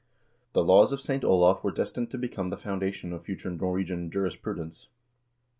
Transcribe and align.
The 0.53 0.63
"Laws 0.63 0.91
of 0.91 0.99
St. 0.99 1.23
Olav" 1.23 1.63
were 1.63 1.69
destined 1.69 2.09
to 2.09 2.17
become 2.17 2.49
the 2.49 2.57
foundation 2.57 3.13
of 3.13 3.23
future 3.23 3.51
Norwegian 3.51 4.09
jurisprudence. 4.09 4.87